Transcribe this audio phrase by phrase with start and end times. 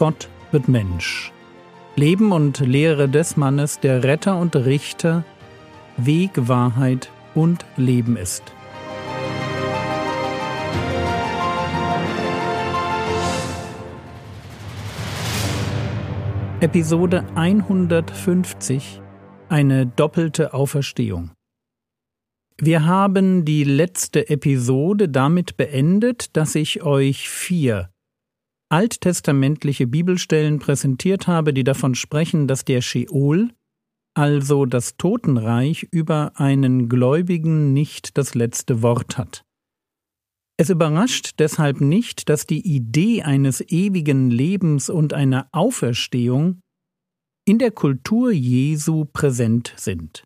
[0.00, 1.30] Gott wird Mensch.
[1.94, 5.24] Leben und Lehre des Mannes, der Retter und Richter,
[5.98, 8.42] Weg, Wahrheit und Leben ist.
[16.60, 19.02] Episode 150
[19.50, 21.32] Eine doppelte Auferstehung.
[22.62, 27.90] Wir haben die letzte Episode damit beendet, dass ich euch vier
[28.70, 33.50] alttestamentliche Bibelstellen präsentiert habe, die davon sprechen, dass der Sheol,
[34.14, 39.42] also das Totenreich, über einen Gläubigen nicht das letzte Wort hat.
[40.58, 46.60] Es überrascht deshalb nicht, dass die Idee eines ewigen Lebens und einer Auferstehung
[47.46, 50.24] in der Kultur Jesu präsent sind.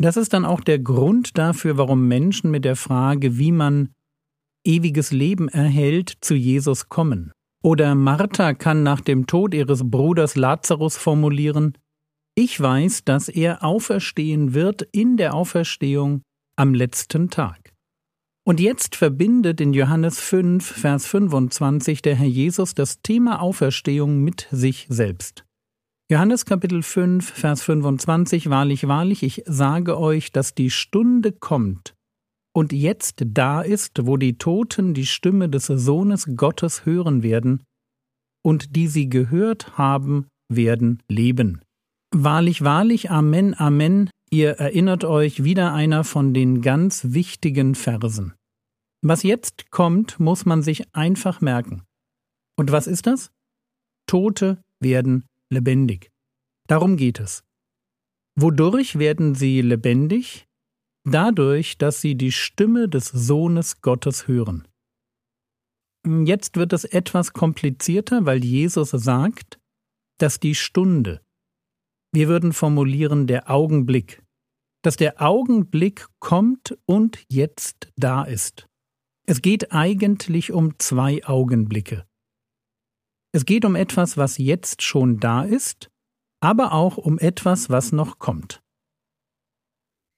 [0.00, 3.90] Das ist dann auch der Grund dafür, warum Menschen mit der Frage, wie man
[4.64, 7.32] ewiges Leben erhält, zu Jesus kommen.
[7.62, 11.76] Oder Martha kann nach dem Tod ihres Bruders Lazarus formulieren,
[12.34, 16.22] ich weiß, dass er auferstehen wird in der Auferstehung
[16.56, 17.74] am letzten Tag.
[18.46, 24.48] Und jetzt verbindet in Johannes 5, Vers 25 der Herr Jesus das Thema Auferstehung mit
[24.50, 25.44] sich selbst.
[26.10, 31.94] Johannes Kapitel 5, Vers 25 Wahrlich, wahrlich, ich sage euch, dass die Stunde kommt,
[32.52, 37.62] und jetzt da ist, wo die Toten die Stimme des Sohnes Gottes hören werden,
[38.44, 41.60] und die sie gehört haben, werden leben.
[42.12, 48.34] Wahrlich, wahrlich, Amen, Amen, ihr erinnert euch wieder einer von den ganz wichtigen Versen.
[49.00, 51.84] Was jetzt kommt, muss man sich einfach merken.
[52.56, 53.30] Und was ist das?
[54.08, 56.10] Tote werden lebendig.
[56.68, 57.42] Darum geht es.
[58.36, 60.46] Wodurch werden sie lebendig?
[61.04, 64.66] dadurch, dass sie die Stimme des Sohnes Gottes hören.
[66.06, 69.58] Jetzt wird es etwas komplizierter, weil Jesus sagt,
[70.18, 71.20] dass die Stunde,
[72.12, 74.22] wir würden formulieren der Augenblick,
[74.82, 78.66] dass der Augenblick kommt und jetzt da ist.
[79.26, 82.06] Es geht eigentlich um zwei Augenblicke.
[83.32, 85.88] Es geht um etwas, was jetzt schon da ist,
[86.40, 88.60] aber auch um etwas, was noch kommt.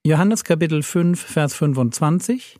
[0.07, 2.59] Johannes Kapitel 5, Vers 25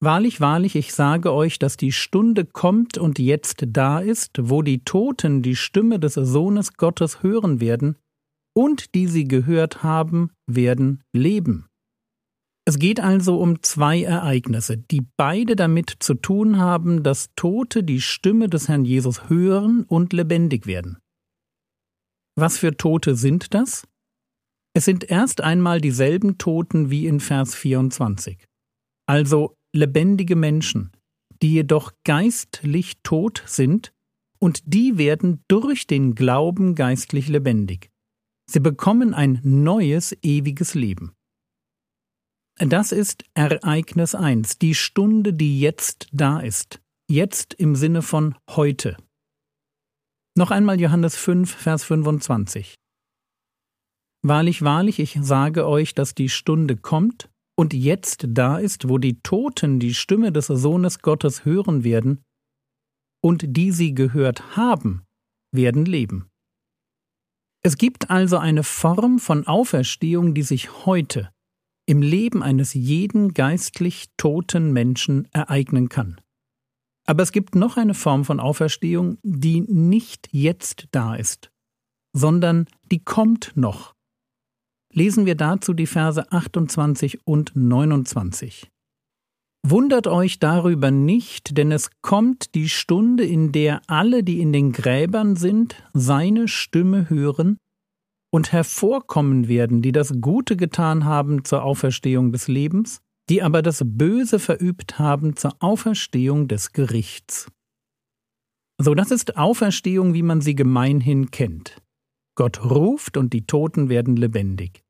[0.00, 4.84] Wahrlich, wahrlich, ich sage euch, dass die Stunde kommt und jetzt da ist, wo die
[4.84, 7.96] Toten die Stimme des Sohnes Gottes hören werden,
[8.54, 11.66] und die sie gehört haben, werden leben.
[12.66, 18.00] Es geht also um zwei Ereignisse, die beide damit zu tun haben, dass Tote die
[18.00, 20.98] Stimme des Herrn Jesus hören und lebendig werden.
[22.36, 23.86] Was für Tote sind das?
[24.74, 28.44] Es sind erst einmal dieselben Toten wie in Vers 24.
[29.06, 30.90] Also lebendige Menschen,
[31.42, 33.92] die jedoch geistlich tot sind,
[34.40, 37.90] und die werden durch den Glauben geistlich lebendig.
[38.50, 41.12] Sie bekommen ein neues ewiges Leben.
[42.58, 46.80] Das ist Ereignis 1, die Stunde, die jetzt da ist.
[47.10, 48.96] Jetzt im Sinne von heute.
[50.36, 52.76] Noch einmal Johannes 5, Vers 25.
[54.22, 59.20] Wahrlich, wahrlich, ich sage euch, dass die Stunde kommt und jetzt da ist, wo die
[59.20, 62.22] Toten die Stimme des Sohnes Gottes hören werden,
[63.24, 65.06] und die sie gehört haben,
[65.50, 66.28] werden leben.
[67.64, 71.33] Es gibt also eine Form von Auferstehung, die sich heute
[71.86, 76.20] im Leben eines jeden geistlich toten Menschen ereignen kann.
[77.06, 81.50] Aber es gibt noch eine Form von Auferstehung, die nicht jetzt da ist,
[82.12, 83.94] sondern die kommt noch
[84.94, 88.70] lesen wir dazu die Verse 28 und 29.
[89.66, 94.72] Wundert euch darüber nicht, denn es kommt die Stunde, in der alle, die in den
[94.72, 97.56] Gräbern sind, seine Stimme hören
[98.34, 103.82] und hervorkommen werden, die das Gute getan haben zur Auferstehung des Lebens, die aber das
[103.84, 107.46] Böse verübt haben zur Auferstehung des Gerichts.
[108.76, 111.80] So, das ist Auferstehung, wie man sie gemeinhin kennt.
[112.34, 114.82] Gott ruft und die Toten werden lebendig.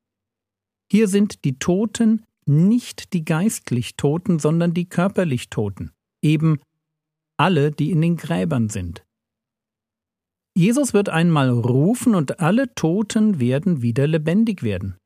[0.90, 5.90] Hier sind die Toten nicht die geistlich Toten, sondern die körperlich Toten,
[6.22, 6.60] eben
[7.36, 9.04] alle, die in den Gräbern sind.
[10.56, 14.96] Jesus wird einmal rufen und alle Toten werden wieder lebendig werden.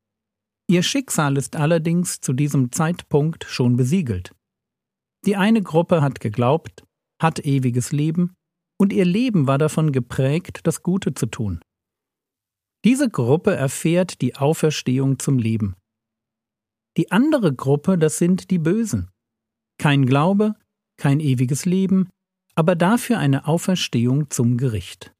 [0.71, 4.33] Ihr Schicksal ist allerdings zu diesem Zeitpunkt schon besiegelt.
[5.25, 6.85] Die eine Gruppe hat geglaubt,
[7.21, 8.35] hat ewiges Leben,
[8.79, 11.61] und ihr Leben war davon geprägt, das Gute zu tun.
[12.85, 15.75] Diese Gruppe erfährt die Auferstehung zum Leben.
[16.97, 19.11] Die andere Gruppe, das sind die Bösen.
[19.79, 20.55] Kein Glaube,
[20.97, 22.09] kein ewiges Leben,
[22.55, 25.13] aber dafür eine Auferstehung zum Gericht.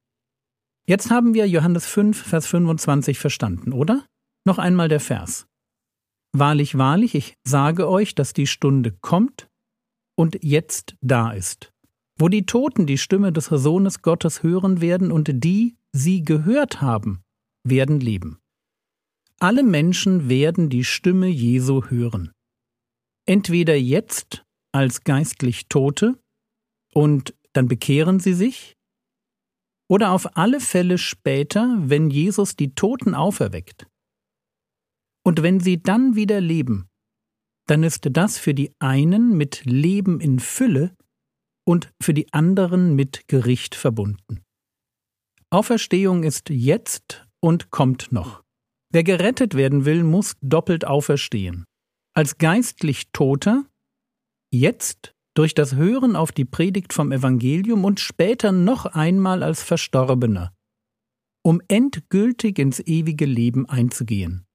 [0.89, 4.07] Jetzt haben wir Johannes 5, Vers 25 verstanden, oder?
[4.47, 5.47] Noch einmal der Vers.
[6.33, 9.51] Wahrlich, wahrlich, ich sage euch, dass die Stunde kommt
[10.17, 11.75] und jetzt da ist,
[12.19, 17.21] wo die Toten die Stimme des Sohnes Gottes hören werden und die sie gehört haben,
[17.65, 18.39] werden leben.
[19.41, 22.33] Alle Menschen werden die Stimme Jesu hören.
[23.27, 24.43] Entweder jetzt
[24.73, 26.19] als geistlich Tote
[26.95, 28.78] und dann bekehren sie sich,
[29.89, 33.87] oder auf alle Fälle später, wenn Jesus die Toten auferweckt.
[35.25, 36.89] Und wenn sie dann wieder leben,
[37.67, 40.97] dann ist das für die einen mit Leben in Fülle
[41.67, 44.43] und für die anderen mit Gericht verbunden.
[45.51, 48.43] Auferstehung ist jetzt und kommt noch.
[48.91, 51.65] Wer gerettet werden will, muss doppelt auferstehen.
[52.15, 53.67] Als geistlich Toter,
[54.51, 60.53] jetzt durch das Hören auf die Predigt vom Evangelium und später noch einmal als Verstorbener,
[61.45, 64.47] um endgültig ins ewige Leben einzugehen.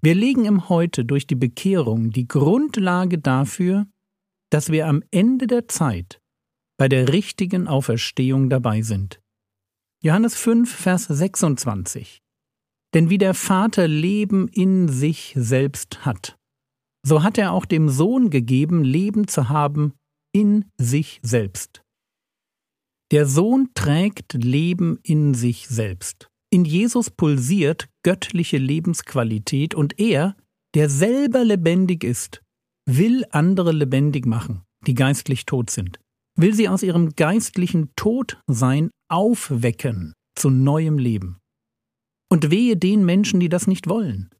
[0.00, 3.88] Wir legen im Heute durch die Bekehrung die Grundlage dafür,
[4.50, 6.20] dass wir am Ende der Zeit
[6.78, 9.20] bei der richtigen Auferstehung dabei sind.
[10.00, 12.22] Johannes 5, Vers 26
[12.94, 16.38] Denn wie der Vater Leben in sich selbst hat,
[17.04, 19.94] so hat er auch dem Sohn gegeben, Leben zu haben
[20.32, 21.82] in sich selbst.
[23.10, 26.28] Der Sohn trägt Leben in sich selbst.
[26.52, 30.36] In Jesus pulsiert göttliche Lebensqualität und er,
[30.74, 32.42] der selber lebendig ist,
[32.86, 35.98] will andere lebendig machen, die geistlich tot sind,
[36.36, 41.38] will sie aus ihrem geistlichen Todsein aufwecken zu neuem Leben.
[42.30, 44.30] Und wehe den Menschen, die das nicht wollen,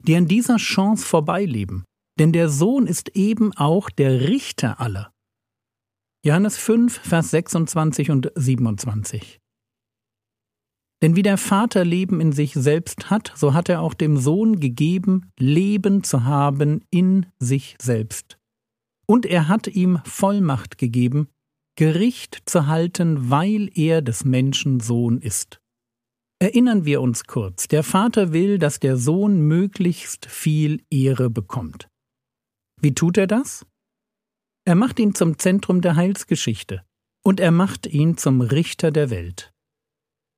[0.00, 1.84] die an dieser Chance vorbeileben,
[2.18, 5.12] denn der Sohn ist eben auch der Richter aller.
[6.28, 9.40] Johannes 5, Vers 26 und 27.
[11.00, 14.60] Denn wie der Vater Leben in sich selbst hat, so hat er auch dem Sohn
[14.60, 18.38] gegeben, Leben zu haben in sich selbst.
[19.06, 21.28] Und er hat ihm Vollmacht gegeben,
[21.76, 25.62] Gericht zu halten, weil er des Menschen Sohn ist.
[26.40, 31.88] Erinnern wir uns kurz, der Vater will, dass der Sohn möglichst viel Ehre bekommt.
[32.82, 33.64] Wie tut er das?
[34.68, 36.82] Er macht ihn zum Zentrum der Heilsgeschichte
[37.24, 39.50] und er macht ihn zum Richter der Welt.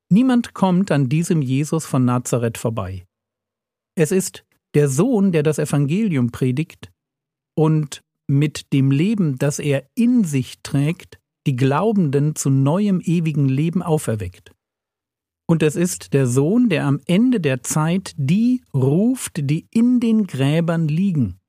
[0.08, 3.06] Niemand kommt an diesem Jesus von Nazareth vorbei.
[3.96, 4.44] Es ist
[4.74, 6.92] der Sohn, der das Evangelium predigt
[7.56, 11.18] und mit dem Leben, das er in sich trägt,
[11.48, 14.52] die Glaubenden zu neuem ewigen Leben auferweckt.
[15.48, 20.28] Und es ist der Sohn, der am Ende der Zeit die ruft, die in den
[20.28, 21.39] Gräbern liegen,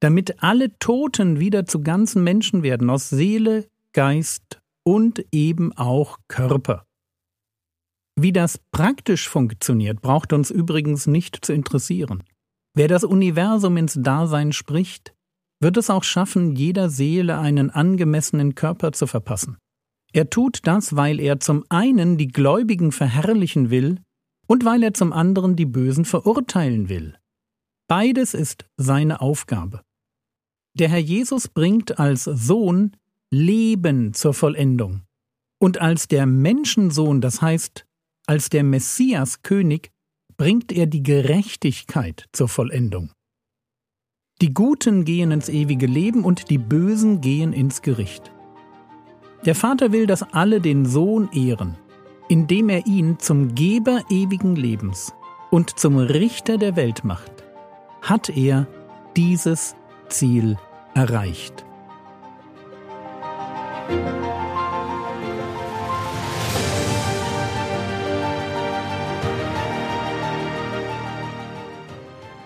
[0.00, 6.84] damit alle Toten wieder zu ganzen Menschen werden, aus Seele, Geist und eben auch Körper.
[8.20, 12.24] Wie das praktisch funktioniert, braucht uns übrigens nicht zu interessieren.
[12.74, 15.14] Wer das Universum ins Dasein spricht,
[15.60, 19.58] wird es auch schaffen, jeder Seele einen angemessenen Körper zu verpassen.
[20.12, 24.00] Er tut das, weil er zum einen die Gläubigen verherrlichen will
[24.46, 27.16] und weil er zum anderen die Bösen verurteilen will.
[27.88, 29.82] Beides ist seine Aufgabe.
[30.78, 32.92] Der Herr Jesus bringt als Sohn
[33.30, 35.02] Leben zur Vollendung.
[35.58, 37.84] Und als der Menschensohn, das heißt
[38.28, 39.90] als der Messias König
[40.36, 43.10] bringt er die Gerechtigkeit zur Vollendung.
[44.40, 48.30] Die Guten gehen ins ewige Leben und die Bösen gehen ins Gericht.
[49.44, 51.76] Der Vater will, dass alle den Sohn ehren,
[52.28, 55.12] indem er ihn zum Geber ewigen Lebens
[55.50, 57.32] und zum Richter der Welt macht,
[58.00, 58.68] hat er
[59.16, 59.74] dieses
[60.08, 60.56] Ziel
[60.94, 61.64] erreicht.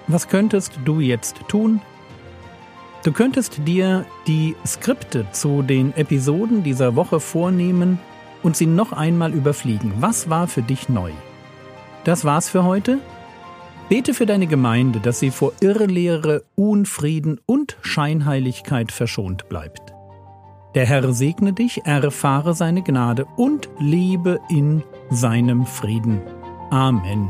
[0.09, 1.81] Was könntest du jetzt tun?
[3.03, 7.99] Du könntest dir die Skripte zu den Episoden dieser Woche vornehmen
[8.43, 9.93] und sie noch einmal überfliegen.
[10.01, 11.11] Was war für dich neu?
[12.05, 12.99] Das war's für heute.
[13.93, 19.93] Bete für deine Gemeinde, dass sie vor Irrlehre, Unfrieden und Scheinheiligkeit verschont bleibt.
[20.75, 26.23] Der Herr segne dich, erfahre seine Gnade und lebe in seinem Frieden.
[26.71, 27.29] Amen.